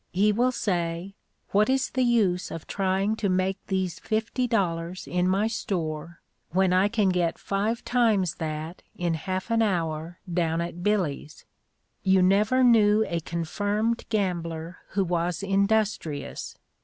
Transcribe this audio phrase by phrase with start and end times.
[0.13, 1.13] He will say,
[1.51, 6.73] "What is the use of trying to make these fifty dollars in my store when
[6.73, 11.45] I can get five times that in half an hour down at 'Billy's'?"
[12.01, 16.57] You never knew a confirmed gambler who was industrious.